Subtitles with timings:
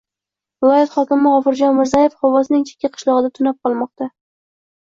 [0.63, 4.13] Viloyat hokimi G‘ofurjon Mirzayev Xovosning chekka qishlog‘ida tunab qolmoqda...